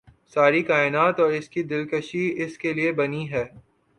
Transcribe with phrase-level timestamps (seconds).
[0.35, 3.43] ساری کائنات اور اس کی دلکشی اس کے لیے بنی ہے